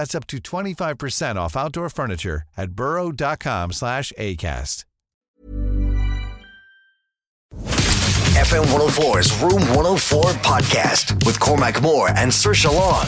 [0.00, 4.86] That's up to 25% off outdoor furniture at burrow.com slash ACAST.
[8.40, 13.04] FM 104's Room 104 podcast with Cormac Moore and Sir Long.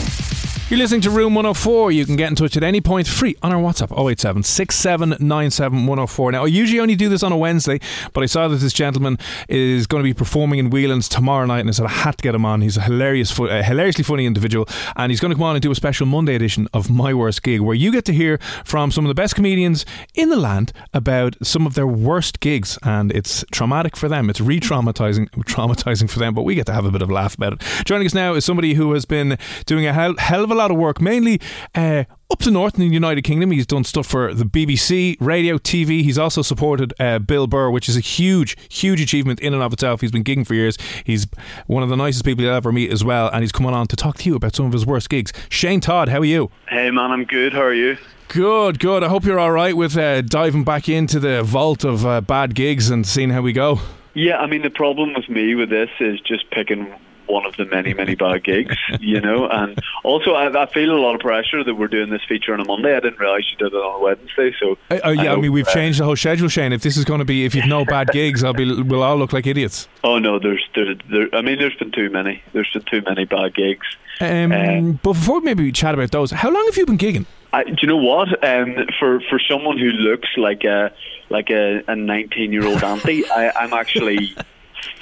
[0.72, 1.92] You're listening to Room 104.
[1.92, 5.84] You can get in touch at any point free on our WhatsApp 087 6797
[6.32, 7.78] Now, I usually only do this on a Wednesday,
[8.14, 9.18] but I saw that this gentleman
[9.50, 12.22] is going to be performing in Whelan's tomorrow night, and I said I had to
[12.22, 12.62] get him on.
[12.62, 15.70] He's a hilarious, a hilariously funny individual, and he's going to come on and do
[15.70, 19.04] a special Monday edition of My Worst Gig, where you get to hear from some
[19.04, 19.84] of the best comedians
[20.14, 24.30] in the land about some of their worst gigs, and it's traumatic for them.
[24.30, 27.34] It's re-traumatizing, traumatizing for them, but we get to have a bit of a laugh
[27.34, 27.60] about it.
[27.84, 30.70] Joining us now is somebody who has been doing a hell, hell of a lot
[30.70, 31.40] of work, mainly
[31.74, 33.50] uh, up to north in the United Kingdom.
[33.50, 36.02] He's done stuff for the BBC, radio, TV.
[36.02, 39.72] He's also supported uh, Bill Burr, which is a huge, huge achievement in and of
[39.72, 40.00] itself.
[40.00, 40.78] He's been gigging for years.
[41.04, 41.26] He's
[41.66, 43.96] one of the nicest people you'll ever meet as well, and he's coming on to
[43.96, 45.32] talk to you about some of his worst gigs.
[45.48, 46.50] Shane Todd, how are you?
[46.68, 47.52] Hey man, I'm good.
[47.52, 47.98] How are you?
[48.28, 49.02] Good, good.
[49.02, 52.54] I hope you're all right with uh, diving back into the vault of uh, bad
[52.54, 53.80] gigs and seeing how we go.
[54.14, 56.94] Yeah, I mean the problem with me with this is just picking
[57.32, 59.48] one of the many, many bad gigs, you know.
[59.48, 62.60] And also, I, I, feel a lot of pressure that we're doing this feature on
[62.60, 62.94] a Monday.
[62.94, 64.54] I didn't realise you did it on a Wednesday.
[64.60, 66.72] So, uh, uh, yeah, I, I, mean, we've uh, changed the whole schedule, Shane.
[66.72, 69.16] If this is going to be, if you've no bad gigs, I'll be, we'll all
[69.16, 69.88] look like idiots.
[70.04, 72.42] Oh no, there's, there, there, I mean, there's been too many.
[72.52, 73.86] There's been too many bad gigs.
[74.20, 77.26] Um, um, but before maybe we chat about those, how long have you been gigging?
[77.54, 78.28] I, do you know what?
[78.44, 80.92] Um, for for someone who looks like a
[81.28, 84.34] like a, a nineteen year old auntie, I, I'm actually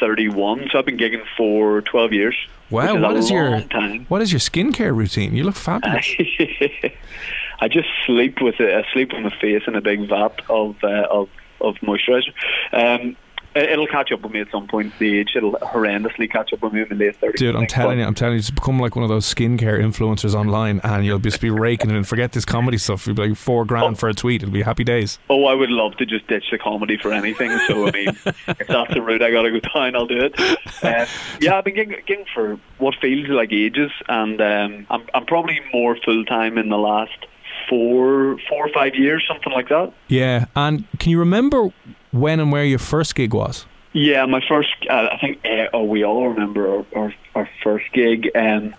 [0.01, 2.37] 31, so I've been gigging for 12 years.
[2.71, 4.07] Wow, is what is your time.
[4.09, 5.37] what is your skincare routine?
[5.37, 6.09] You look fabulous.
[7.61, 8.73] I just sleep with it.
[8.73, 11.29] I sleep with my face in a big vat of uh, of
[11.61, 12.33] of moisturizer.
[12.73, 13.17] Um,
[13.55, 14.93] It'll catch up with me at some point.
[14.99, 17.41] The age it'll horrendously catch up with me in the late thirties.
[17.41, 20.35] Dude, I'm telling you, I'm telling you, just become like one of those skincare influencers
[20.35, 23.07] online, and you'll just be raking it and forget this comedy stuff.
[23.07, 23.99] You'll be like four grand oh.
[23.99, 24.43] for a tweet.
[24.43, 25.19] It'll be happy days.
[25.29, 27.51] Oh, I would love to just ditch the comedy for anything.
[27.67, 30.41] So I mean, if that's the route I got to go down, I'll do it.
[30.83, 31.07] Uh,
[31.41, 35.97] yeah, I've been gigging, for what feels like ages, and um, I'm I'm probably more
[36.05, 37.27] full time in the last
[37.69, 39.93] four four or five years, something like that.
[40.09, 41.71] Yeah, and can you remember
[42.13, 43.67] when and where your first gig was?
[43.93, 44.75] Yeah, my first.
[44.89, 45.45] Uh, I think.
[45.45, 48.31] Uh, oh, we all remember our, our, our first gig.
[48.35, 48.75] Um,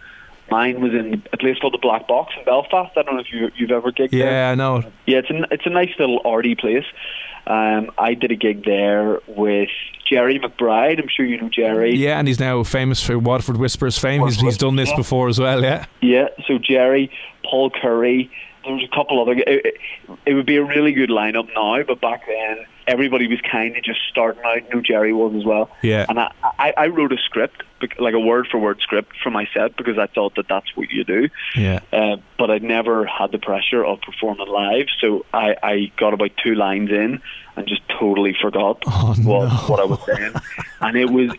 [0.49, 2.95] mine was in a place called the Black Box in Belfast.
[2.95, 4.31] I don't know if you you've ever gigged yeah, there.
[4.31, 4.83] Yeah, I know.
[5.05, 6.85] Yeah, it's a it's a nice little arty place.
[7.47, 9.69] Um, I did a gig there with
[10.07, 11.01] Gerry McBride.
[11.01, 11.95] I'm sure you know Gerry.
[11.95, 14.23] Yeah, and he's now famous for Waterford Whispers fame.
[14.25, 14.95] He's, he's done this yeah.
[14.95, 15.61] before as well.
[15.61, 15.85] Yeah.
[16.01, 16.27] Yeah.
[16.47, 17.11] So Gerry,
[17.43, 18.31] Paul Currie.
[18.63, 19.33] There was a couple other.
[19.33, 19.75] It, it,
[20.27, 23.83] it would be a really good lineup now, but back then everybody was kind of
[23.83, 24.73] just starting out.
[24.73, 25.69] Know, Gerry was as well.
[25.81, 26.05] Yeah.
[26.07, 27.63] And I, I, I wrote a script,
[27.99, 30.89] like a word for word script for my set because I thought that that's what
[30.89, 31.29] you do.
[31.55, 31.79] Yeah.
[31.91, 36.31] Uh, but I'd never had the pressure of performing live, so I, I got about
[36.43, 37.21] two lines in
[37.55, 39.55] and just totally forgot oh, what no.
[39.67, 40.33] what I was saying,
[40.81, 41.31] and it was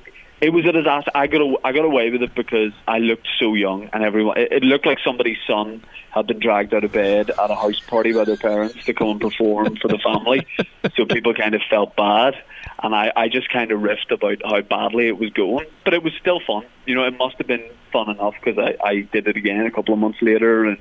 [0.42, 1.12] it was a disaster.
[1.14, 4.38] I got a, I got away with it because I looked so young, and everyone
[4.38, 7.78] it, it, looked like somebody's son had been dragged out of bed at a house
[7.78, 10.46] party by their parents to come and perform for the family.
[10.96, 12.34] So people kind of felt bad,
[12.82, 16.02] and I, I just kind of riffed about how badly it was going, but it
[16.02, 16.64] was still fun.
[16.86, 19.70] You know, it must have been fun enough because I, I did it again a
[19.70, 20.78] couple of months later and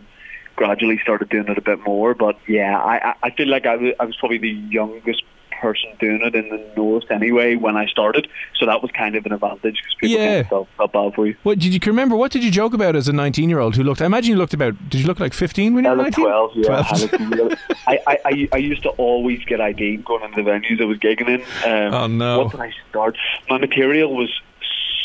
[0.56, 2.16] gradually started doing it a bit more.
[2.16, 5.24] But yeah, I, I feel like I was, I was probably the youngest
[5.62, 8.28] person doing it in the north anyway when I started,
[8.58, 10.44] so that was kind of an advantage because people yeah.
[10.44, 11.36] kind of felt, bad for you.
[11.44, 12.16] What did you remember?
[12.16, 14.02] What did you joke about as a nineteen-year-old who looked?
[14.02, 14.74] I imagine you looked about.
[14.90, 16.26] Did you look like fifteen when you were nineteen?
[16.26, 16.52] Twelve.
[16.56, 16.84] Yeah.
[16.84, 17.54] 12.
[17.88, 21.30] I, I, I used to always get ID going into the venues I was gigging
[21.30, 21.42] in.
[21.70, 22.40] Um, oh no!
[22.44, 23.18] What did I start?
[23.50, 24.30] My material was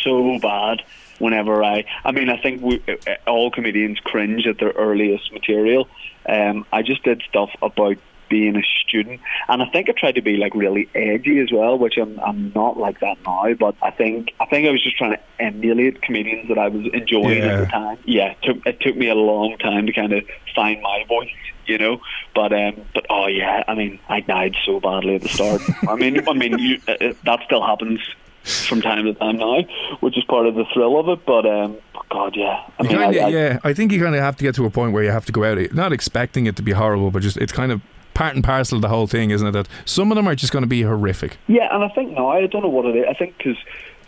[0.02, 0.82] so bad
[1.18, 2.82] whenever I, I mean, I think we,
[3.26, 5.88] all comedians cringe at their earliest material.
[6.28, 7.96] Um, I just did stuff about
[8.28, 9.20] being a student.
[9.49, 12.52] And I think I tried to be like really edgy as well, which I'm I'm
[12.55, 13.52] not like that now.
[13.55, 16.87] But I think I think I was just trying to emulate comedians that I was
[16.93, 17.46] enjoying Yeah.
[17.52, 17.99] at the time.
[18.05, 20.25] Yeah, it took it took me a long time to kind of
[20.55, 21.31] find my voice.
[21.67, 22.00] You know,
[22.32, 25.61] but um, but oh yeah, I mean, I died so badly at the start.
[25.88, 27.99] I mean, I mean, you, uh, uh, that still happens
[28.44, 29.62] from time to time now,
[29.99, 31.26] which is part of the thrill of it.
[31.26, 31.76] But um,
[32.08, 34.44] God, yeah, I mean, kinda, I, I, yeah, I think you kind of have to
[34.44, 36.70] get to a point where you have to go out, not expecting it to be
[36.70, 37.81] horrible, but just it's kind of
[38.16, 39.52] part and parcel of the whole thing, isn't it?
[39.52, 41.36] That some of them are just going to be horrific.
[41.46, 43.04] Yeah, and I think now I don't know what it is.
[43.08, 43.58] I think because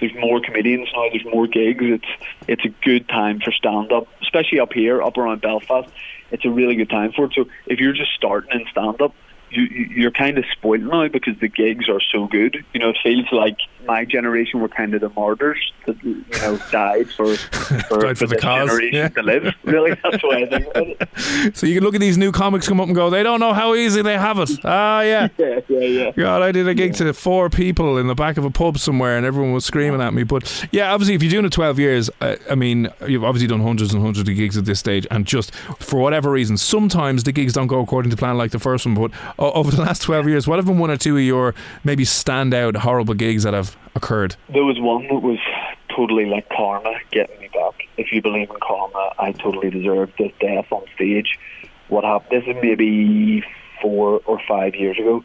[0.01, 1.85] there's more comedians now, there's more gigs.
[1.85, 5.89] It's it's a good time for stand up, especially up here, up around Belfast.
[6.31, 7.33] It's a really good time for it.
[7.35, 9.15] So if you're just starting in stand up,
[9.51, 12.65] you, you- you're kind of spoiled now because the gigs are so good.
[12.73, 16.59] You know, it feels like my generation were kind of the martyrs that you know
[16.71, 19.09] died for for, Died for the cause, generation yeah.
[19.09, 19.55] to live.
[19.65, 21.09] Really, that's why I think about it.
[21.57, 23.53] So you can look at these new comics come up and go, they don't know
[23.53, 24.51] how easy they have it.
[24.65, 25.29] Ah, yeah.
[25.39, 26.11] Yeah, yeah, yeah.
[26.13, 29.17] God, I did a gig to four people in the back of a pub somewhere,
[29.17, 30.23] and everyone was screaming at me.
[30.25, 33.61] But yeah, obviously, if you're doing it 12 years, uh, I mean, you've obviously done
[33.61, 37.33] hundreds and hundreds of gigs at this stage, and just for whatever reason, sometimes the
[37.33, 38.95] gigs don't go according to plan, like the first one.
[38.95, 41.55] But over the last 12 years, what have been one or two of your
[41.85, 44.37] maybe standout horrible gigs that have occurred?
[44.53, 45.39] There was one that was
[45.95, 47.87] totally like karma getting me back.
[47.97, 51.39] If you believe in karma, I totally deserved this death on stage.
[51.89, 52.43] What happened?
[52.43, 53.43] This is maybe
[53.81, 55.25] four or five years ago.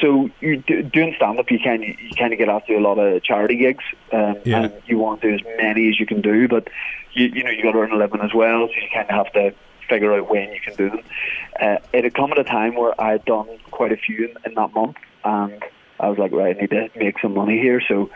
[0.00, 2.74] So you do, doing stand up, you kind of you kind of get asked to
[2.74, 4.64] do a lot of charity gigs, um, Yeah.
[4.64, 6.68] and you want to do as many as you can do, but
[7.12, 9.14] you you know you got to earn a living as well, so you kind of
[9.14, 9.54] have to
[9.88, 11.00] figure out when you can do them.
[11.60, 14.36] Uh, it had come at a time where I had done quite a few in,
[14.44, 15.62] in that month, and
[15.98, 17.80] I was like, right, I need to make some money here.
[17.86, 18.10] So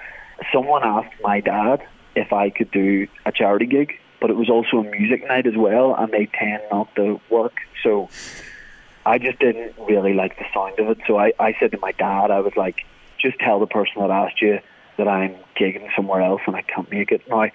[0.52, 4.78] someone asked my dad if I could do a charity gig, but it was also
[4.78, 7.56] a music night as well, and they tend not to work.
[7.82, 8.10] So
[9.06, 10.98] I just didn't really like the sound of it.
[11.06, 12.84] So I, I said to my dad, I was like,
[13.18, 14.60] just tell the person that asked you
[14.98, 17.26] that I'm gigging somewhere else and I can't make it.
[17.28, 17.46] Now,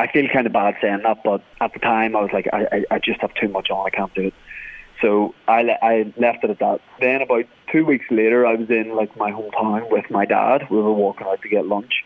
[0.00, 2.66] I feel kind of bad saying that, but at the time I was like, I,
[2.72, 4.34] I, I just have too much on, I can't do it.
[5.02, 6.80] So I, le- I left it at that.
[7.00, 10.66] Then about two weeks later, I was in like my hometown with my dad.
[10.70, 12.02] We were walking out to get lunch,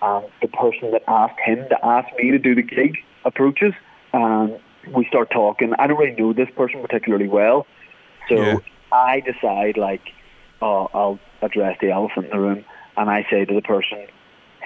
[0.00, 2.96] and the person that asked him to ask me to do the gig
[3.26, 3.74] approaches,
[4.14, 4.58] and
[4.94, 5.74] we start talking.
[5.78, 7.66] I don't really know this person particularly well,
[8.30, 8.58] so Yeah.
[8.92, 10.02] I decide like,
[10.62, 12.64] oh, I'll address the elephant in the room,
[12.96, 14.06] and I say to the person,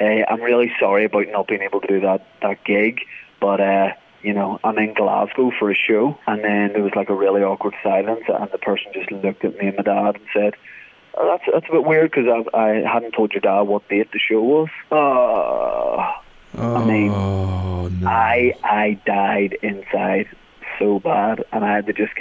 [0.00, 3.02] "Hey, I'm really sorry about not being able to do that that gig,
[3.40, 3.92] but uh,
[4.22, 7.42] you know, I'm in Glasgow for a show." And then there was like a really
[7.42, 10.54] awkward silence, and the person just looked at me and my dad and said.
[11.18, 14.12] Oh, that's that's a bit weird because I, I hadn't told your dad what date
[14.12, 14.68] the show was.
[14.92, 15.98] Oh,
[16.56, 18.08] I mean, Oh, no.
[18.08, 20.28] I I died inside
[20.78, 22.12] so bad, and I had to just.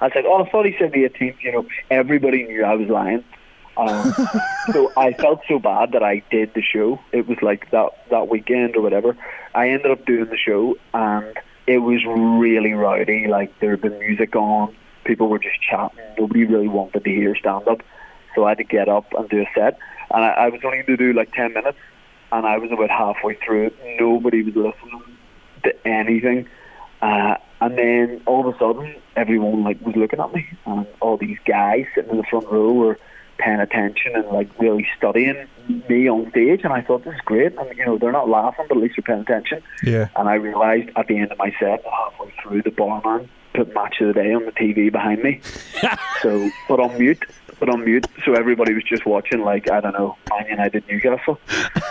[0.00, 1.42] I was like, oh, I thought he said the 18th.
[1.42, 3.24] You know, everybody knew I was lying.
[3.76, 4.14] Um,
[4.72, 6.98] so I felt so bad that I did the show.
[7.12, 9.16] It was like that that weekend or whatever.
[9.54, 13.26] I ended up doing the show, and it was really rowdy.
[13.26, 14.74] Like there had been music on,
[15.04, 15.98] people were just chatting.
[16.18, 17.82] Nobody really wanted to hear stand up,
[18.34, 19.78] so I had to get up and do a set.
[20.10, 21.78] And I, I was only going to do like 10 minutes,
[22.32, 23.76] and I was about halfway through it.
[24.00, 25.02] Nobody was listening
[25.64, 26.48] to anything.
[27.02, 31.16] Uh, and then all of a sudden, everyone like was looking at me, and all
[31.16, 32.98] these guys sitting in the front row were
[33.38, 35.46] paying attention and like really studying
[35.88, 36.60] me on stage.
[36.64, 37.56] And I thought this is great.
[37.56, 39.62] And you know, they're not laughing, but at least they're paying attention.
[39.82, 40.08] Yeah.
[40.16, 43.96] And I realised at the end of my set, halfway through, the barman put Match
[44.00, 45.40] of the Day on the TV behind me.
[46.22, 47.24] so, but on mute,
[47.58, 48.06] but on mute.
[48.24, 51.38] So everybody was just watching, like I don't know, Man United Newcastle,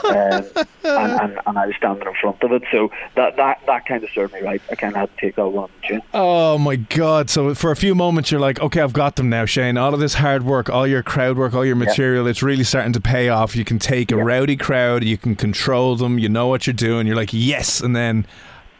[0.06, 0.46] um, and,
[0.84, 2.64] and and I was standing in front of it.
[2.72, 4.62] So that that that kind of served me right.
[4.72, 6.02] I kind of had to take that one on the chin.
[6.14, 7.30] Oh my God!
[7.30, 9.78] So for a few moments, you're like, "Okay, I've got them now, Shane.
[9.78, 12.94] All of this hard work, all your crowd work, all your material, it's really starting
[12.94, 13.56] to pay off.
[13.56, 17.08] You can take a rowdy crowd, you can control them, you know what you're doing.
[17.08, 18.26] You're like, yes, and then,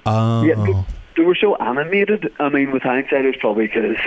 [0.06, 0.86] oh, Yeah, they,
[1.18, 2.32] they were so animated.
[2.40, 3.98] I mean, with hindsight, it's probably because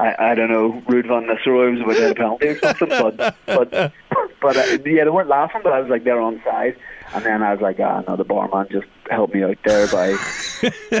[0.00, 2.88] I, I don't know, Ruud van Nistelrooy was about to hit a penalty or something.
[2.88, 3.92] But but
[4.40, 5.60] but uh, yeah, they weren't laughing.
[5.62, 6.76] But I was like, they're on side.
[7.14, 10.16] And then I was like, ah, no, the barman just helped me out there by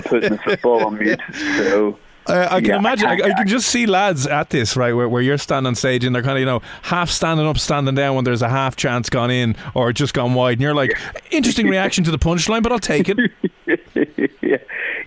[0.06, 1.20] putting the football on mute.
[1.56, 3.08] So Uh, I can Yeah, imagine.
[3.08, 6.04] I, I can just see lads at this right where, where you're standing on stage
[6.04, 8.76] and they're kind of you know half standing up, standing down when there's a half
[8.76, 10.92] chance gone in or just gone wide, and you're like,
[11.30, 13.18] interesting reaction to the punchline, but I'll take it.
[13.66, 13.76] yeah,
[14.42, 14.56] yeah,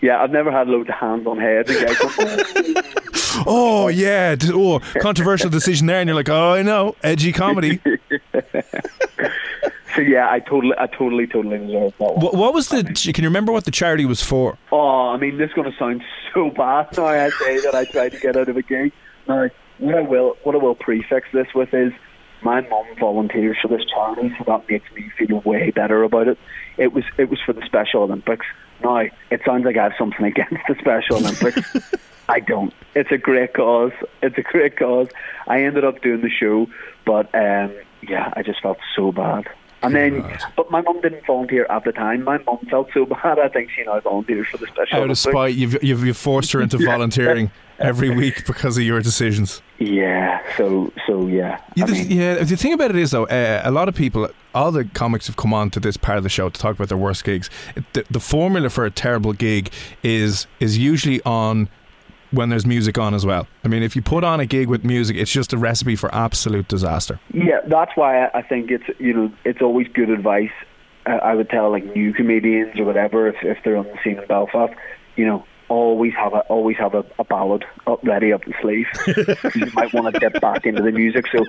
[0.01, 0.21] yeah.
[0.21, 1.69] I've never had loads of hands on heads.
[3.35, 7.81] And Oh yeah, oh controversial decision there, and you're like, oh I know, edgy comedy.
[9.95, 12.19] so yeah, I totally, I totally, totally deserve that one.
[12.19, 12.83] what, what was the?
[12.83, 14.57] Can you remember what the charity was for?
[14.71, 17.05] Oh, I mean, this is going to sound so bad now.
[17.05, 18.91] I say that I tried to get out of a gig.
[19.27, 19.49] No,
[19.79, 21.91] what I will what I will prefix this with is
[22.43, 26.37] my mum volunteers for this charity, so that makes me feel way better about it.
[26.77, 28.45] It was it was for the Special Olympics.
[28.83, 31.77] Now it sounds like I have something against the Special Olympics.
[32.29, 32.73] I don't.
[32.95, 33.91] It's a great cause.
[34.21, 35.09] It's a great cause.
[35.47, 36.67] I ended up doing the show,
[37.05, 39.47] but um, yeah, I just felt so bad.
[39.81, 42.23] And then, but my mum didn't volunteer at the time.
[42.23, 43.37] My mum felt so bad.
[43.37, 44.81] I think she now volunteers for the special.
[44.81, 45.19] Out of Olympics.
[45.19, 49.61] spite, you've, you've, you've forced her into volunteering every week because of your decisions.
[49.91, 50.41] Yeah.
[50.57, 51.59] So so yeah.
[51.75, 54.71] Yeah, mean, yeah, the thing about it is though, uh, a lot of people, all
[54.71, 56.97] the comics have come on to this part of the show to talk about their
[56.97, 57.49] worst gigs.
[57.93, 59.71] The, the formula for a terrible gig
[60.03, 61.69] is is usually on
[62.31, 63.47] when there's music on as well.
[63.63, 66.13] I mean, if you put on a gig with music, it's just a recipe for
[66.15, 67.19] absolute disaster.
[67.31, 70.51] Yeah, that's why I- I think it's you know it's always good advice.
[71.05, 74.17] Uh, I would tell like new comedians or whatever if if they're on the scene
[74.17, 74.73] in Belfast,
[75.15, 78.87] you know, always have a always have a, a ballad up ready up the sleeve.
[79.55, 81.45] you might want to get back into the music, so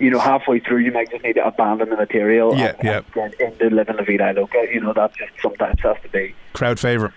[0.00, 2.96] you know halfway through you might just need to abandon the material Yeah, and, yeah.
[3.22, 4.66] and get into living la vida loca.
[4.72, 7.12] You know that just sometimes has to be Crowd favourite.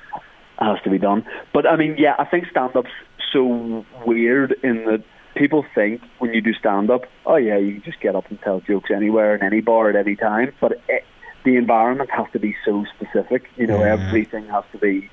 [0.60, 1.26] has to be done.
[1.54, 2.92] But I mean, yeah, I think stand up's
[3.32, 5.04] so weird in that
[5.36, 8.40] people think when you do stand up, oh yeah, you can just get up and
[8.42, 10.54] tell jokes anywhere in any bar at any time.
[10.62, 11.04] But it,
[11.44, 13.50] the environment has to be so specific.
[13.58, 13.94] You know, Yeah.
[13.94, 15.10] everything has to be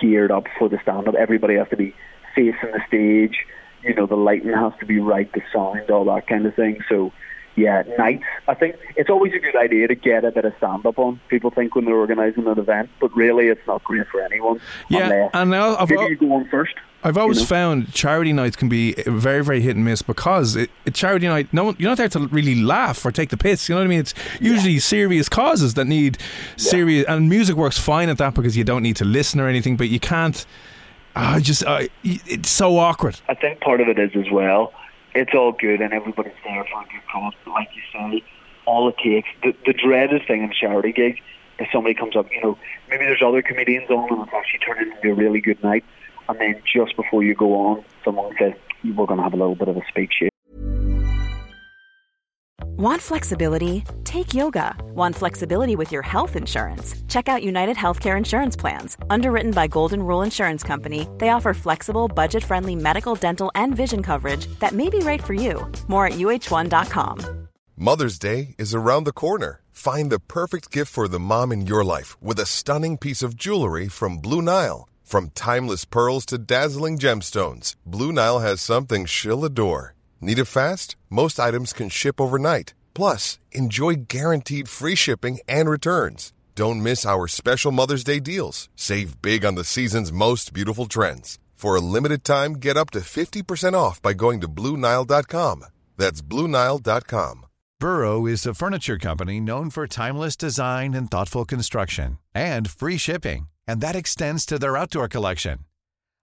[0.00, 1.14] geared up for the stand up.
[1.14, 1.94] Everybody has to be
[2.34, 3.44] facing the stage.
[3.82, 6.78] You know, the lighting has to be right, the sound, all that kind of thing.
[6.88, 7.12] So.
[7.56, 8.24] Yeah, nights.
[8.48, 11.20] I think it's always a good idea to get a bit of stand up on.
[11.28, 14.60] People think when they're organising an event, but really it's not great for anyone.
[14.88, 16.74] Yeah, and now I've, Maybe you go on first.
[17.02, 17.48] I've always you know?
[17.48, 21.48] found charity nights can be very, very hit and miss because it, it charity night,
[21.52, 23.68] no, you're not there to really laugh or take the piss.
[23.68, 24.00] You know what I mean?
[24.00, 26.18] It's usually serious causes that need
[26.56, 29.76] serious, and music works fine at that because you don't need to listen or anything,
[29.76, 30.44] but you can't.
[31.16, 33.20] I just, uh, it's so awkward.
[33.28, 34.72] I think part of it is as well.
[35.14, 37.32] It's all good and everybody's there for a good cause.
[37.44, 38.24] But like you say,
[38.66, 41.20] all it takes the, the dreaded thing in a charity gig
[41.58, 42.30] is somebody comes up.
[42.30, 45.62] You know, maybe there's other comedians on and it's actually turning into a really good
[45.62, 45.84] night.
[46.28, 49.56] And then just before you go on, someone says, "We're going to have a little
[49.56, 50.30] bit of a speech here."
[52.64, 53.84] Want flexibility?
[54.04, 54.74] Take yoga.
[54.94, 56.94] Want flexibility with your health insurance?
[57.08, 58.96] Check out United Healthcare Insurance Plans.
[59.10, 64.02] Underwritten by Golden Rule Insurance Company, they offer flexible, budget friendly medical, dental, and vision
[64.02, 65.70] coverage that may be right for you.
[65.88, 67.48] More at uh1.com.
[67.76, 69.62] Mother's Day is around the corner.
[69.72, 73.36] Find the perfect gift for the mom in your life with a stunning piece of
[73.36, 74.86] jewelry from Blue Nile.
[75.02, 79.94] From timeless pearls to dazzling gemstones, Blue Nile has something she'll adore.
[80.20, 80.96] Need it fast?
[81.08, 82.74] Most items can ship overnight.
[82.94, 86.32] Plus, enjoy guaranteed free shipping and returns.
[86.54, 88.68] Don't miss our special Mother's Day deals.
[88.76, 91.38] Save big on the season's most beautiful trends.
[91.54, 95.64] For a limited time, get up to 50% off by going to BlueNile.com.
[95.96, 97.46] That's BlueNile.com.
[97.78, 103.48] Burrow is a furniture company known for timeless design and thoughtful construction and free shipping,
[103.66, 105.60] and that extends to their outdoor collection.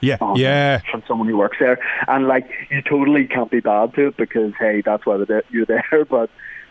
[0.00, 0.80] Yeah, on yeah.
[0.90, 4.52] from someone who works there, and like you totally can't be bad to it because
[4.58, 6.04] hey, that's why you're there.
[6.08, 6.30] But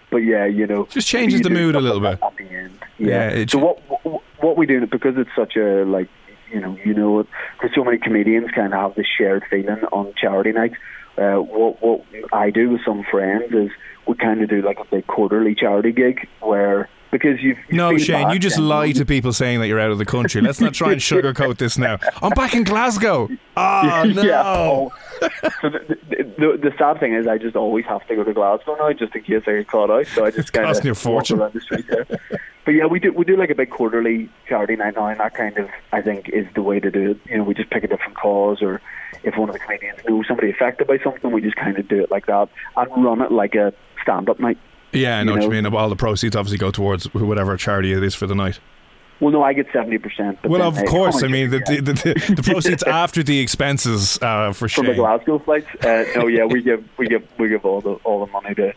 [0.10, 2.25] but yeah, you know, Just changes the mood a little like bit.
[2.28, 2.80] at the end.
[2.98, 3.46] Yeah, Yeah.
[3.48, 6.08] so what what- what we do because it's such a like
[6.52, 10.14] you know you know because so many comedians kind of have this shared feeling on
[10.18, 10.75] charity nights.
[11.18, 12.02] Uh, what what
[12.34, 13.70] I do with some friends is
[14.08, 17.98] we kind of do like a big quarterly charity gig where because you've you No,
[17.98, 20.42] Shane, you just lie to people saying that you're out of the country.
[20.42, 21.98] Let's not try and sugarcoat this now.
[22.22, 23.30] I'm back in Glasgow.
[23.58, 24.22] Oh, no.
[24.22, 24.44] Yeah.
[24.46, 24.92] oh.
[25.62, 28.76] so the, the, the, sad thing is, I just always have to go to Glasgow
[28.76, 30.08] now, just in case I get caught out.
[30.08, 31.40] So I just kind costing you a of walk fortune.
[31.40, 32.06] around the street there.
[32.66, 35.36] but yeah, we do we do like a big quarterly charity night now, and that
[35.36, 37.20] kind of I think is the way to do it.
[37.30, 38.82] You know, we just pick a different cause, or
[39.24, 42.04] if one of the comedians knows somebody affected by something, we just kind of do
[42.04, 44.58] it like that and run it like a stand-up night.
[44.96, 45.74] Yeah, I know You what you mean.
[45.74, 48.60] All the proceeds obviously go towards whatever charity it is for the night.
[49.20, 50.44] Well, no, I get seventy percent.
[50.44, 51.24] Well, of course.
[51.24, 55.40] I mean, the, the, the, the proceeds after the expenses uh, for from the Glasgow
[55.40, 55.68] flights.
[55.84, 58.74] Uh, no, yeah, we give we give we give all the all the money to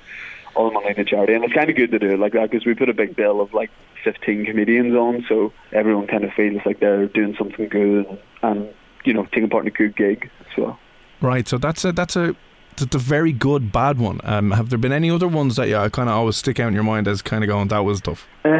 [0.54, 2.50] all the money to charity, and it's kind of good to do it like that
[2.50, 3.70] because we put a big bill of like
[4.04, 8.74] fifteen comedians on, so everyone kind of feels like they're doing something good and, and
[9.04, 10.78] you know taking part in a good gig as well.
[11.20, 11.48] Right.
[11.48, 12.36] So that's a that's a
[12.80, 14.20] that's a very good bad one.
[14.24, 16.74] Um, have there been any other ones that you kind of always stick out in
[16.74, 18.26] your mind as kind of going that was tough?
[18.44, 18.52] Um,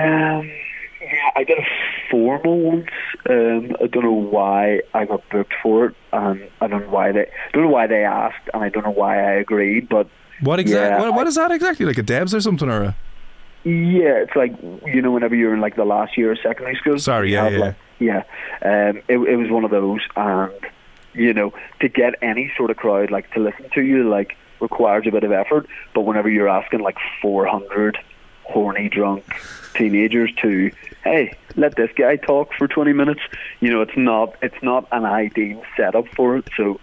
[1.01, 1.63] yeah, I did a
[2.11, 2.89] formal once.
[3.29, 7.13] Um, I don't know why I got booked for it, and I don't know why
[7.13, 9.89] they don't know why they asked, and I don't know why I agreed.
[9.89, 10.09] But
[10.41, 10.89] What exactly?
[10.97, 11.87] Yeah, what, what I- is that exactly?
[11.87, 12.97] Like a Debs or something, or a?
[13.65, 14.53] yeah, it's like
[14.87, 16.99] you know, whenever you're in like the last year of secondary school.
[16.99, 18.23] Sorry, yeah, yeah, like- yeah.
[18.63, 20.53] Um, it, it was one of those, and
[21.19, 25.07] you know, to get any sort of crowd like to listen to you, like requires
[25.07, 25.67] a bit of effort.
[25.95, 27.99] But whenever you're asking like 400
[28.45, 29.25] horny, drunk
[29.75, 30.71] teenagers to,
[31.05, 33.21] hey, let this guy talk for 20 minutes,
[33.61, 36.49] you know, it's not it's not an ideal setup for it.
[36.57, 36.81] So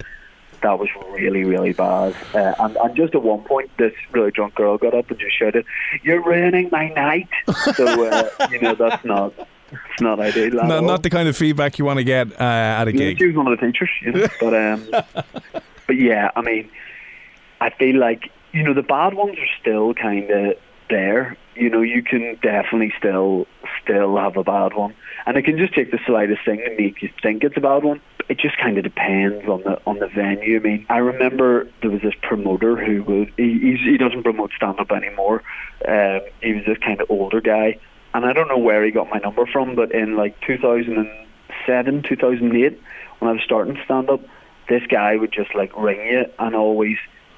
[0.61, 2.15] that was really, really bad.
[2.33, 5.37] Uh, and, and just at one point, this really drunk girl got up and just
[5.37, 5.65] shouted,
[6.03, 7.29] "You're ruining my night."
[7.75, 9.33] so uh, you know that's not
[9.91, 10.59] it's not ideal.
[10.61, 10.81] at No, all.
[10.83, 13.17] not the kind of feedback you want to get uh, at a Yeah, gig.
[13.19, 14.27] she was one of the teachers, you know.
[14.39, 14.87] but um,
[15.87, 16.69] but yeah, I mean,
[17.61, 20.55] I feel like you know the bad ones are still kind of
[20.89, 21.37] there.
[21.55, 23.47] You know, you can definitely still
[23.81, 24.93] still have a bad one,
[25.25, 27.83] and it can just take the slightest thing to make you think it's a bad
[27.83, 28.01] one.
[28.27, 30.57] It just kind of depends on the on the venue.
[30.59, 34.79] I mean, I remember there was this promoter who would he he doesn't promote stand
[34.79, 35.43] up anymore.
[35.87, 37.77] Um, he was this kind of older guy,
[38.15, 42.81] and I don't know where he got my number from, but in like 2007, 2008,
[43.19, 44.21] when I was starting stand up,
[44.69, 46.95] this guy would just like ring you and always.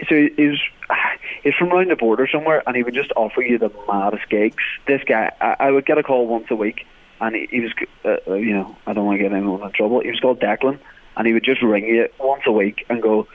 [0.07, 0.60] So he's
[1.43, 4.63] he's from around the border somewhere, and he would just offer you the maddest gigs.
[4.86, 6.86] This guy, I, I would get a call once a week,
[7.22, 7.72] and he, he was,
[8.05, 10.01] uh, uh, you know, I don't want to get anyone in trouble.
[10.01, 10.77] He was called Declan,
[11.15, 13.27] and he would just ring you once a week and go,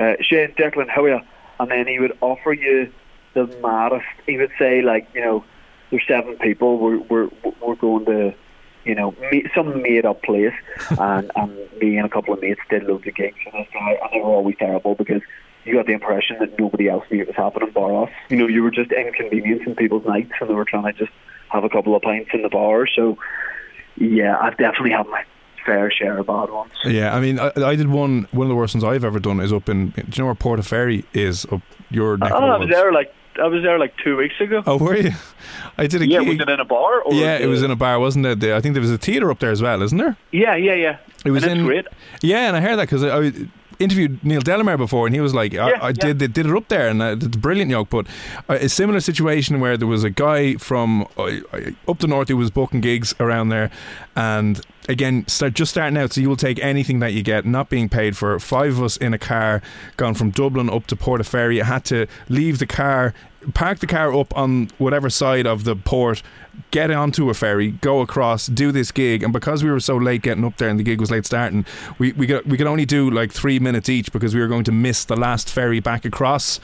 [0.00, 1.20] uh, Shane, Declan, how are you?
[1.60, 2.92] And then he would offer you
[3.34, 4.06] the maddest.
[4.26, 5.44] He would say like, you know,
[5.90, 6.78] there's seven people.
[6.78, 7.28] We're we're
[7.60, 8.34] we're going to,
[8.84, 10.54] you know, meet, some made up place,
[10.98, 13.98] and and me and a couple of mates did loads of gigs for this guy,
[14.02, 15.22] and they were always terrible because
[15.64, 18.10] you got the impression that nobody else knew it was happening bar us.
[18.28, 21.12] You know, you were just inconveniencing people's nights, and they were trying to just
[21.48, 22.86] have a couple of pints in the bar.
[22.86, 23.18] So,
[23.96, 25.24] yeah, I've definitely had my
[25.66, 26.72] fair share of bad ones.
[26.84, 28.26] Yeah, I mean, I, I did one.
[28.30, 29.90] One of the worst ones I've ever done is up in.
[29.90, 31.44] Do you know where Portaferry is?
[31.52, 34.62] Up your neck Oh, I was there like I was there like two weeks ago.
[34.66, 35.12] Oh, were you?
[35.78, 36.28] I did a yeah, gig.
[36.28, 37.00] was it in a bar?
[37.02, 38.42] Or yeah, it was in a bar, wasn't it?
[38.44, 40.16] I think there was a theatre up there as well, isn't there?
[40.30, 40.98] Yeah, yeah, yeah.
[41.24, 41.86] It was in- great.
[42.22, 43.32] Yeah, and I heard that because I, I
[43.78, 45.92] interviewed Neil Delamere before, and he was like, I, Yeah, I yeah.
[45.92, 47.88] did they did it up there, and uh, it's brilliant, yoke.
[47.90, 48.06] But
[48.48, 51.22] uh, a similar situation where there was a guy from uh,
[51.52, 53.70] uh, up the north who was booking gigs around there,
[54.14, 56.12] and again, start just starting out.
[56.12, 58.38] So you will take anything that you get, not being paid for.
[58.38, 59.62] Five of us in a car,
[59.96, 61.60] gone from Dublin up to Portaferry.
[61.62, 63.14] I had to leave the car,
[63.54, 66.22] park the car up on whatever side of the port.
[66.72, 70.22] Get onto a ferry, go across, do this gig, and because we were so late
[70.22, 71.64] getting up there and the gig was late starting,
[71.98, 74.64] we we could we could only do like three minutes each because we were going
[74.64, 76.60] to miss the last ferry back across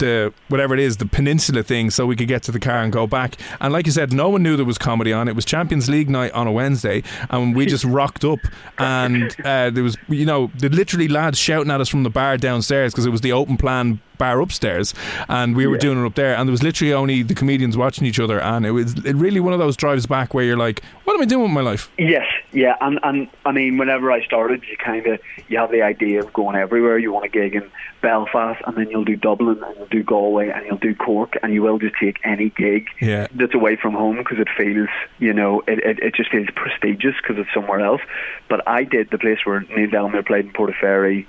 [0.00, 2.92] the whatever it is the peninsula thing so we could get to the car and
[2.92, 3.36] go back.
[3.60, 5.28] And like you said no one knew there was comedy on.
[5.28, 8.40] It was champions league night on a wednesday and we just rocked up.
[8.78, 12.36] And uh, there was you know the literally lads shouting at us from the bar
[12.36, 14.92] downstairs because it was the open plan bar upstairs
[15.30, 16.34] and we were doing it up there.
[16.34, 19.40] And there was literally only the comedians watching each other and it was it really
[19.40, 21.90] one of those drives back where you're like what am i doing with my life?
[21.98, 25.82] Yes, yeah, and and I mean, whenever I started, you kind of you have the
[25.82, 26.98] idea of going everywhere.
[26.98, 27.68] You want to gig in
[28.00, 31.62] Belfast, and then you'll do Dublin, and do Galway, and you'll do Cork, and you
[31.62, 33.26] will just take any gig Yeah.
[33.34, 37.14] that's away from home because it feels, you know, it it, it just feels prestigious
[37.20, 38.00] because it's somewhere else.
[38.48, 41.26] But I did the place where Neil Delamere played in Portaferry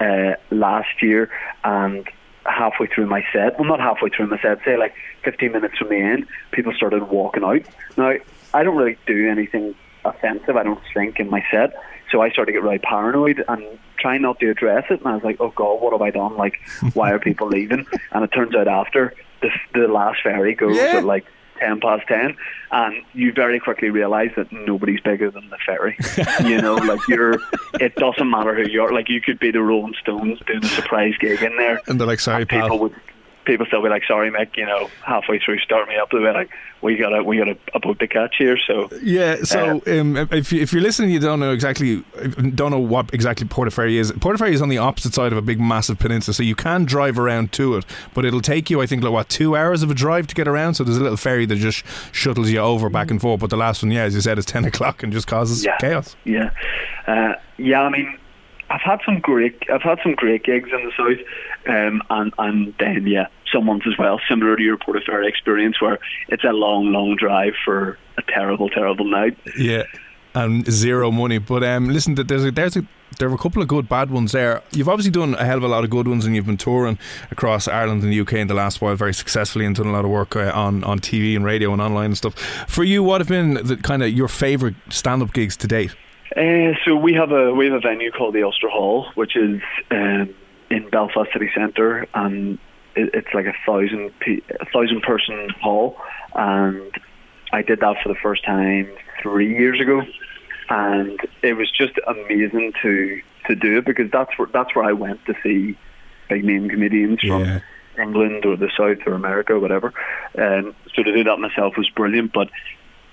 [0.00, 1.30] uh, last year,
[1.64, 2.08] and
[2.46, 4.94] halfway through my set, well, not halfway through my set, say like
[5.24, 7.62] 15 minutes from the end, people started walking out.
[7.96, 8.14] Now,
[8.54, 11.74] I don't really do anything offensive, I don't think, in my set,
[12.10, 15.00] so I started to get really paranoid and trying not to address it.
[15.00, 16.36] And I was like, oh God, what have I done?
[16.36, 16.58] Like,
[16.94, 17.86] why are people leaving?
[18.12, 20.96] And it turns out after the, the last ferry goes Yeah.
[20.98, 21.24] at like
[21.60, 22.36] 10 past 10
[22.70, 25.96] and you very quickly realize that nobody's bigger than the ferry
[26.48, 27.40] you know like you're
[27.80, 30.68] it doesn't matter who you are like you could be the Rolling Stones doing a
[30.68, 32.94] surprise gig in there and they're like sorry and people pal would
[33.48, 36.26] people still be like sorry Mick you know halfway through start me up they'll be
[36.30, 36.50] like
[36.82, 40.00] we got a we got a, a boat to catch here so Yeah, so Uh,
[40.00, 42.04] um, if you, if you're listening, you don't know exactly
[42.54, 44.12] don't know what exactly Portaferry is.
[44.12, 47.18] Portaferry is on the opposite side of a big, massive peninsula, so you can drive
[47.18, 47.84] around to it,
[48.14, 50.46] but it'll take you, I think, like what two hours of a drive to get
[50.46, 50.74] around.
[50.74, 51.82] So there's a little ferry that just
[52.12, 53.40] shuttles you over back and forth.
[53.40, 55.76] But the last one, yeah, as you said, is ten o'clock and just causes Yeah.
[55.80, 56.14] chaos.
[56.24, 56.50] Yeah,
[57.08, 57.82] uh, yeah.
[57.82, 58.16] I mean,
[58.70, 61.26] I've had some great, I've had some great gigs in the south,
[61.66, 65.98] um, and and then yeah, some ones as well, similar to your Portaferry experience, where
[66.28, 69.38] it's a long, long drive for a terrible, terrible night.
[69.56, 69.84] Yeah.
[70.34, 71.38] and zero money.
[71.38, 72.86] But um, listen, there's a, there's a
[73.18, 74.62] there are a couple of good bad ones there.
[74.70, 76.98] You've obviously done a hell of a lot of good ones, and you've been touring
[77.30, 80.04] across Ireland and the UK in the last while very successfully, and done a lot
[80.04, 82.34] of work uh, on on TV and radio and online and stuff.
[82.68, 85.94] For you, what have been the kind of your favourite stand up gigs to date?
[86.36, 89.60] Uh, so we have a we have a venue called the Ulster Hall, which is
[89.90, 90.34] um,
[90.70, 92.58] in Belfast City Centre, and
[92.98, 95.96] it, it's like a thousand pe- a thousand person hall,
[96.34, 96.90] and
[97.52, 98.88] I did that for the first time
[99.22, 100.02] three years ago,
[100.68, 104.92] and it was just amazing to to do it because that's where that's where I
[104.92, 105.76] went to see
[106.28, 107.60] big name comedians from Yeah.
[107.98, 109.92] England or the South or America or whatever.
[110.36, 112.48] Um, so to do that myself was brilliant, but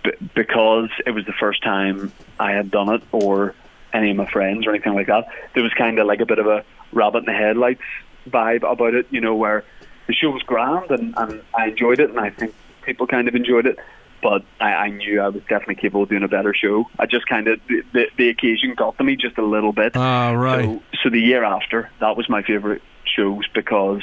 [0.04, 3.56] b- because it was the first time I had done it or
[3.94, 6.40] any of my friends or anything like that, there was kind of like a bit
[6.40, 7.82] of a rabbit in the headlights
[8.30, 9.64] vibe about it, you know, where
[10.08, 13.36] the show was grand and, and I enjoyed it and I think people kind of
[13.36, 13.78] enjoyed it.
[14.22, 16.90] But I, I knew I was definitely capable of doing a better show.
[16.98, 19.96] I just kind of the, the, the occasion got to me just a little bit.
[19.96, 20.66] Ah, right.
[20.66, 24.02] So, so the year after, that was my favourite shows because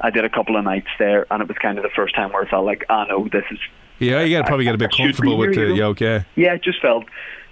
[0.00, 2.32] I did a couple of nights there, and it was kind of the first time
[2.32, 3.58] where I felt like, ah, no, this is
[4.00, 5.94] Yeah, you got to probably get a bit comfortable with the know?
[5.98, 7.04] Yeah, yeah, it just felt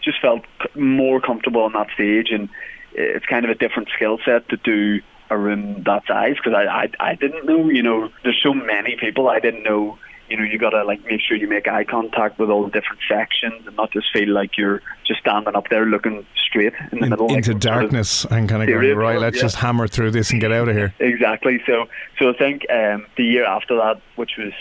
[0.02, 2.48] just felt more comfortable on that stage, and
[2.92, 6.64] it's kind of a different skill set to do a room that size because I,
[6.64, 9.98] I I didn't know, you know, there's so many people I didn't know.
[10.28, 13.00] You know, you gotta like make sure you make eye contact with all the different
[13.08, 17.04] sections and not just feel like you're just standing up there looking straight in the
[17.04, 19.18] In- middle like into sort of- darkness and kind of going right.
[19.18, 19.42] Let's yeah.
[19.42, 20.94] just hammer through this and get out of here.
[21.00, 21.60] Exactly.
[21.66, 21.86] So,
[22.18, 24.52] so I think um, the year after that, which was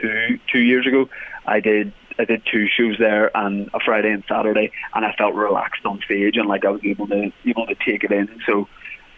[0.00, 1.08] two two years ago,
[1.46, 5.34] I did I did two shows there, and a Friday and Saturday, and I felt
[5.34, 8.28] relaxed on stage and like I was able to able to take it in.
[8.46, 8.68] So,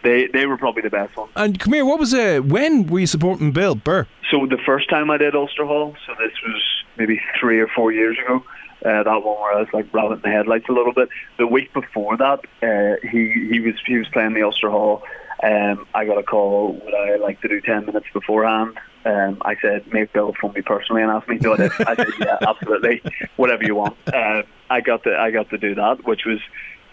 [0.03, 1.31] they they were probably the best ones.
[1.35, 4.07] And come here, what was uh, when were you supporting Bill Burr?
[4.31, 6.61] So the first time I did Ulster Hall, so this was
[6.97, 8.43] maybe three or four years ago.
[8.85, 11.09] Uh, that one where I was like rabbit in the headlights a little bit.
[11.37, 15.03] The week before that, uh, he he was he was playing the Ulster Hall.
[15.43, 16.73] Um, I got a call.
[16.73, 18.77] Would I like to do ten minutes beforehand?
[19.05, 21.71] Um, I said, make Bill phone me personally and ask me to do it.
[21.79, 23.01] I said, yeah, absolutely,
[23.37, 23.95] whatever you want.
[24.05, 26.39] Uh, I got to I got to do that, which was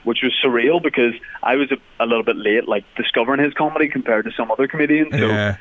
[0.07, 3.89] which was surreal because I was a, a little bit late, like discovering his comedy
[3.89, 5.11] compared to some other comedians.
[5.11, 5.57] So Yeah.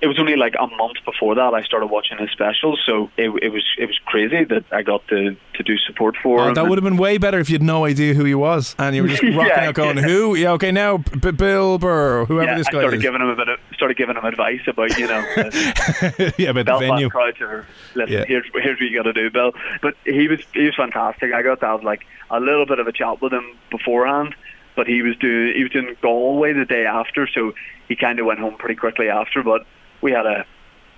[0.00, 3.30] It was only like a month before that I started watching his specials, so it,
[3.42, 6.54] it was it was crazy that I got to, to do support for Oh, him.
[6.54, 8.94] that would have been way better if you had no idea who he was and
[8.94, 10.02] you were just rocking Yeah, out going, yeah.
[10.04, 10.34] "Who?
[10.36, 13.20] Yeah, okay, now B- Bill Burr, or whoever yeah, this I guy started is." giving
[13.20, 16.76] him a bit of started giving him advice about you know uh, yeah, about the
[16.78, 17.08] venue.
[17.10, 18.24] crowds are listen Yeah.
[18.26, 19.52] here's here's what you got to do, Bill.
[19.82, 21.32] But he was he was fantastic.
[21.32, 24.34] I got to have like a little bit of a chat with him beforehand,
[24.76, 27.52] but he was doing he was doing Galway the day after, so
[27.88, 29.42] he kind of went home pretty quickly after.
[29.42, 29.62] But
[30.00, 30.44] we had a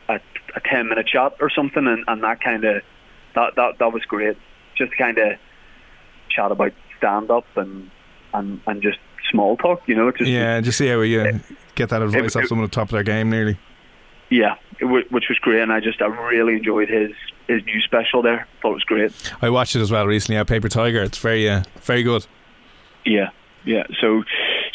[0.08, 0.20] a,
[0.54, 2.82] a ten minute chat or something, and, and that kind of
[3.34, 4.36] that, that that was great.
[4.76, 5.38] Just kind of
[6.28, 7.90] chat about stand up and
[8.34, 8.98] and and just
[9.30, 10.10] small talk, you know.
[10.12, 11.40] Just Yeah, just see how you
[11.74, 13.58] get that advice it- off someone at the top of their game, nearly.
[14.30, 17.10] yeah, it, w- which was great, and I just I really enjoyed his
[17.48, 18.46] his new special there.
[18.62, 19.32] Thought it was great.
[19.42, 20.36] I watched it as well recently.
[20.36, 22.26] At Paper Tiger, it's very, uh, very good.
[23.04, 23.30] Yeah,
[23.64, 23.84] yeah.
[24.00, 24.24] So,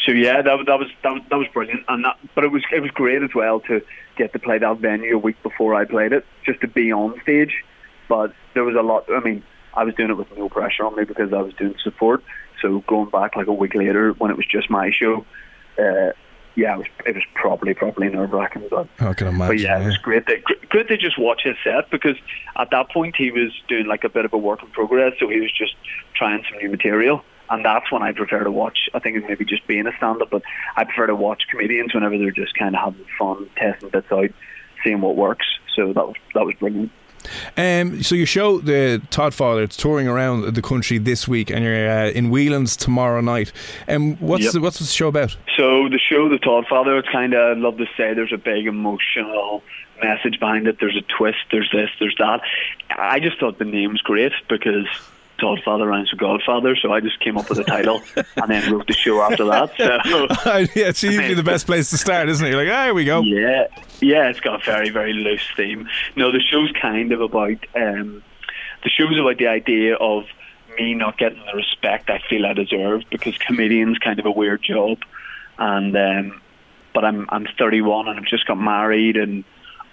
[0.04, 2.50] so yeah, that was- that was that was that was brilliant, and that, but it
[2.52, 3.80] was it was great as well to
[4.16, 7.20] get to play that venue a week before I played it, just to be on
[7.22, 7.64] stage.
[8.08, 9.04] But there was a lot.
[9.10, 9.42] I mean,
[9.74, 12.22] I was doing it with no pressure on me because I was doing support.
[12.60, 15.24] So going back like a week later when it was just my show,
[15.78, 16.10] uh,
[16.54, 18.66] yeah, it was it was properly properly nerve wracking.
[18.70, 19.56] But I can imagine.
[19.56, 20.26] but yeah, it was great.
[20.26, 20.36] To,
[20.68, 22.16] good to just watch his set because
[22.56, 25.28] at that point he was doing like a bit of a work in progress, so
[25.28, 25.74] he was just
[26.14, 28.88] trying some new material, and that's when I prefer to watch.
[28.94, 30.42] I think it's maybe just being a stand-up, but
[30.76, 34.30] I prefer to watch comedians whenever they're just kind of having fun, testing bits out,
[34.82, 35.46] seeing what works.
[35.76, 36.90] So that was that was brilliant.
[37.56, 41.62] Um, so your show, the Todd Father, it's touring around the country this week, and
[41.64, 43.52] you're uh, in Whelan's tomorrow night.
[43.86, 44.52] Um, what's Yep.
[44.54, 45.36] the, what's the show about?
[45.56, 48.66] So the show, The Todd Father, it's kind of, love to say there's a big
[48.66, 49.62] emotional
[50.02, 50.78] message behind it.
[50.80, 52.40] There's a twist, there's this, there's that.
[52.90, 54.86] I just thought the name's great because
[55.42, 58.72] Todd Father rhymes with Godfather, so I just came up with the title and then
[58.72, 59.76] wrote the show after that.
[59.76, 59.88] So
[60.76, 62.50] yeah, it's usually the best place to start, isn't it?
[62.50, 63.22] You're like, ah, here we go.
[63.22, 63.66] yeah,
[64.00, 65.88] yeah, it's got a very, very loose theme.
[66.14, 68.22] No, the show's kind of about um,
[68.84, 70.26] the show's about the idea of
[70.78, 74.62] me not getting the respect I feel I deserve because comedian's kind of a weird
[74.62, 74.98] job,
[75.58, 76.40] and um,
[76.94, 79.42] but I'm I'm 31 and I've just got married and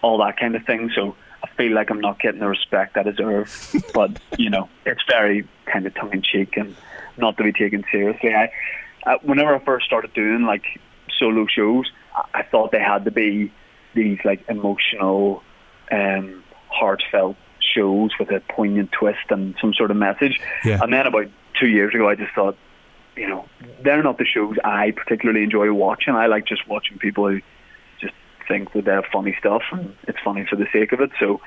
[0.03, 1.15] all that kind of thing, so.
[1.43, 5.47] I feel like I'm not getting the respect I deserve, but you know it's very
[5.65, 6.75] kind of tongue in cheek and
[7.17, 8.33] not to be taken seriously.
[8.33, 8.51] I,
[9.05, 10.63] uh, whenever I first started doing like
[11.17, 13.51] solo shows, I, I thought they had to be
[13.93, 15.43] these like emotional,
[15.91, 20.39] um, heartfelt shows with a poignant twist and some sort of message.
[20.63, 20.79] Yeah.
[20.81, 21.27] And then about
[21.59, 22.57] two years ago, I just thought,
[23.15, 23.47] you know,
[23.81, 26.15] they're not the shows I particularly enjoy watching.
[26.15, 27.41] I like just watching people who
[28.49, 31.11] think that they have funny stuff and it's funny for the sake of it.
[31.19, 31.39] So,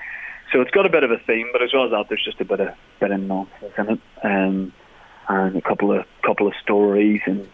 [0.52, 2.40] so it's got a bit of a theme, but as well as that, there's just
[2.40, 2.68] a bit of
[3.00, 4.72] bit of nonsense in it, um,
[5.28, 7.46] and a couple of couple of stories and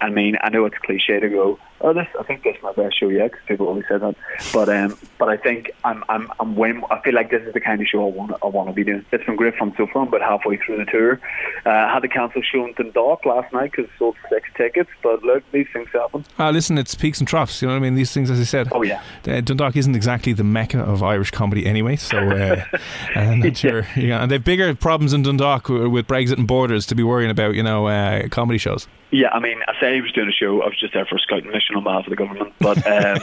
[0.00, 2.72] I mean, I know it's cliche to go, oh, this I think this is my
[2.72, 4.16] best show yet because people always say that.
[4.52, 7.52] But um, but I think I'm I'm I'm way more, I feel like this is
[7.52, 9.04] the kind of show I want I want to be doing.
[9.12, 11.20] It's been great fun so far, but halfway through the tour,
[11.66, 14.90] uh, I had to cancel show in Dundalk last night because sold six tickets.
[15.02, 16.24] But look, these things happen.
[16.38, 17.60] Ah, listen, it's peaks and troughs.
[17.60, 17.94] You know what I mean?
[17.94, 18.68] These things, as I said.
[18.72, 19.02] Oh yeah.
[19.26, 22.64] Uh, Dundalk isn't exactly the mecca of Irish comedy anyway, so uh,
[23.14, 23.86] I'm not sure.
[23.96, 27.54] Yeah, and they've bigger problems in Dundalk with Brexit and borders to be worrying about.
[27.54, 28.88] You know, uh, comedy shows.
[29.14, 30.60] Yeah, I mean, I say he was doing a show.
[30.62, 33.18] I was just there for a scouting mission on behalf of the government, but um,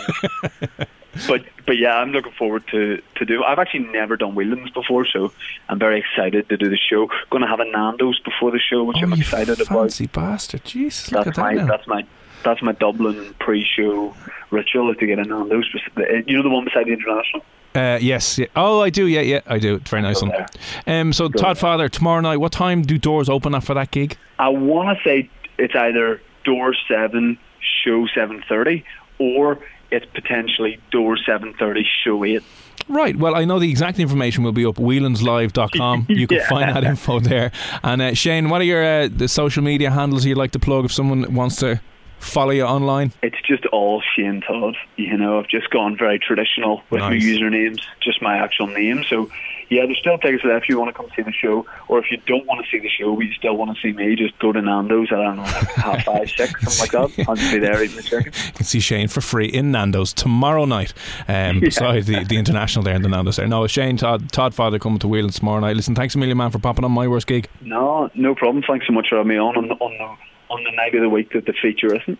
[1.27, 3.43] but but yeah, I'm looking forward to to do.
[3.43, 5.31] I've actually never done Whelan's before, so
[5.69, 7.09] I'm very excited to do the show.
[7.29, 9.79] Going to have a Nando's before the show, which oh, I'm excited fancy about.
[9.81, 11.09] Fancy bastard, Jesus!
[11.09, 11.67] That's look at my that now.
[11.67, 12.05] that's my
[12.43, 14.15] that's my Dublin pre-show
[14.49, 15.69] ritual to get a Nando's.
[16.27, 17.43] You know the one beside the International.
[17.73, 18.37] Uh, yes.
[18.37, 18.47] Yeah.
[18.55, 19.07] Oh, I do.
[19.07, 19.75] Yeah, yeah, I do.
[19.75, 20.45] It's very nice Go one.
[20.85, 21.01] there.
[21.01, 21.61] Um, so, Go Todd there.
[21.61, 24.17] Father, tomorrow night, what time do doors open up for that gig?
[24.39, 27.37] I want to say it's either door seven,
[27.84, 28.84] show seven thirty,
[29.19, 29.60] or
[29.91, 32.43] it's potentially door seven thirty, show eight.
[32.88, 33.15] Right.
[33.15, 36.08] Well, I know the exact information will be up whelanslive.com.
[36.10, 36.50] You can Yeah.
[36.50, 37.52] find that info there.
[37.84, 40.86] And uh, Shane, what are your uh, the social media handles you'd like to plug
[40.86, 41.80] if someone wants to
[42.19, 43.13] follow you online?
[43.21, 44.76] It's just all Shane Todd.
[44.97, 47.24] You know, I've just gone very traditional with Nice.
[47.24, 49.04] my usernames, just my actual name.
[49.08, 49.30] So,
[49.71, 52.12] yeah, there's still tickets left if you want to come see the show, or if
[52.12, 54.38] you don't want to see the show but you still want to see me, just
[54.39, 57.29] go to Nando's at I don't know, half five, six, something like that.
[57.29, 58.34] I'll just be there eating the chicken.
[58.47, 60.93] You can see Shane for free in Nando's tomorrow night,
[61.29, 63.47] um, beside the, the international there in the Nando's there.
[63.47, 65.77] No, Shane Todd, Todd Father coming to Whelan's tomorrow night.
[65.77, 67.47] Listen, thanks a million, man, for popping on my worst gig.
[67.62, 68.65] No, no problem.
[68.67, 71.01] Thanks so much for having me on on the, on the on the night of
[71.01, 72.19] the week that the feature isn't.